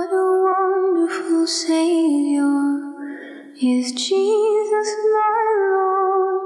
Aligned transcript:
What 0.00 0.14
a 0.14 0.28
wonderful 0.48 1.46
Savior 1.46 2.46
is 3.60 3.92
Jesus 3.92 4.88
my 5.12 5.40
Lord. 5.72 6.40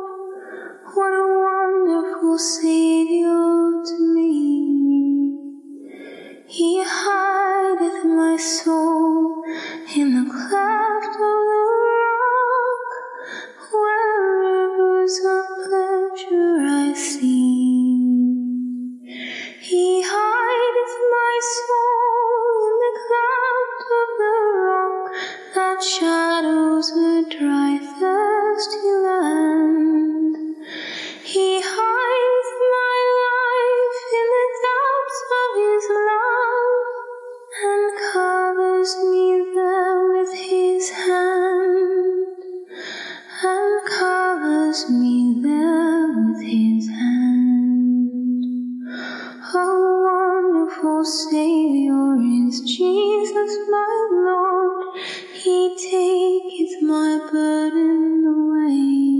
What 0.92 1.12
a 1.14 1.26
wonderful 1.46 2.36
Savior 2.36 3.84
to 3.86 3.96
me. 4.12 5.38
He 6.48 6.82
hideth 6.84 8.04
my 8.04 8.36
soul 8.38 9.44
in 9.94 10.14
the 10.16 10.26
cleft 10.28 10.93
Savior 51.04 52.16
is 52.16 52.62
Jesus 52.62 53.58
my 53.70 54.08
Lord. 54.10 54.96
He 55.34 55.76
taketh 55.76 56.82
my 56.82 57.20
burden 57.30 58.24
away. 58.24 59.14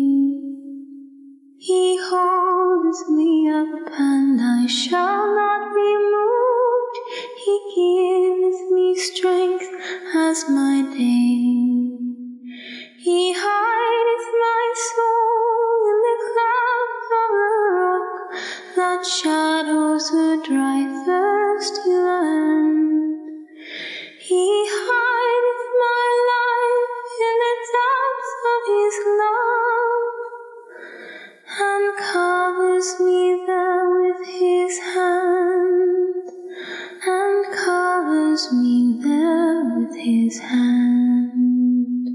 He 1.58 1.98
holdeth 2.00 3.10
me 3.10 3.50
up 3.50 3.68
and 3.98 4.40
I 4.40 4.66
shall 4.66 5.34
not 5.34 5.74
be 5.74 5.96
moved. 6.14 6.96
He 7.44 7.60
giveth 7.76 8.63
me 33.00 33.42
there 33.46 33.88
with 34.02 34.26
his 34.26 34.78
hand 34.78 36.14
and 37.06 37.46
covers 37.56 38.52
me 38.52 38.98
there 39.00 39.78
with 39.78 39.96
his 39.96 40.38
hand. 40.38 42.08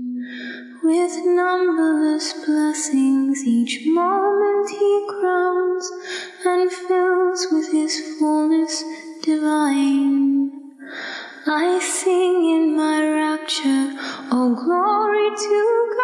With 0.84 1.25
numberless 1.25 2.34
blessings 2.45 3.44
each 3.47 3.81
moment 3.88 4.70
he 4.70 5.08
crowns 5.09 5.92
and 6.45 6.72
fills 6.72 7.47
with 7.52 7.72
his 7.72 8.00
fullness 8.20 8.84
divine. 9.23 10.52
I 11.47 11.80
sing 11.80 12.45
in 12.45 12.78
my 12.78 13.09
rapture, 13.09 13.95
oh 14.31 14.53
glory 14.53 15.30
to 15.36 15.95
God 15.97 15.98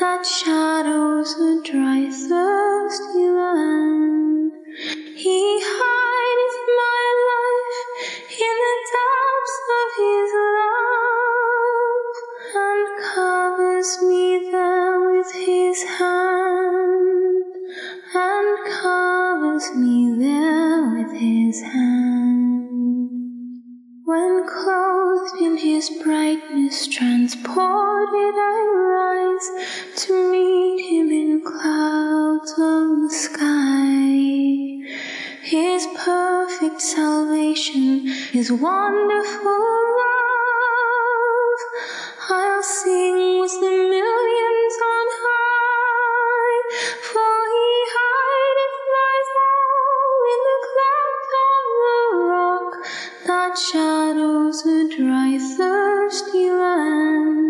that 0.00 0.24
shadows 0.24 1.34
a 1.40 1.60
dry, 1.64 2.08
thirsty 2.08 3.26
land. 3.28 4.52
He 5.16 5.58
hideth 5.60 6.58
my 6.78 7.04
life 7.30 7.80
in 8.30 8.56
the 8.64 8.76
depths 8.94 9.58
of 9.80 9.88
his 9.98 10.30
love 10.58 12.16
and 12.54 12.86
covers 13.12 13.90
me 14.02 14.24
there 14.52 14.98
with 15.10 15.32
his 15.34 15.82
hand 15.82 17.42
and 18.14 18.48
covers 18.80 19.66
me 19.74 20.14
there 20.16 20.94
with 20.94 21.12
his 21.12 21.62
hand. 21.62 23.10
When 24.04 24.46
clothed 24.46 25.42
in 25.42 25.56
his 25.56 25.90
brightness, 26.48 26.86
transported 26.88 28.34
I 28.36 28.58
rise 28.90 30.04
to 30.04 30.30
meet 30.30 30.80
him 30.90 31.10
in 31.10 31.42
clouds 31.42 32.52
of 32.52 33.02
the 33.02 33.10
sky. 33.10 34.78
His 35.42 35.86
perfect 35.96 36.80
salvation 36.80 38.08
is 38.34 38.52
wonderful 38.52 39.87
shadows, 53.98 54.64
a 54.64 54.88
dry, 54.96 55.38
thirsty 55.38 56.50
land. 56.50 57.47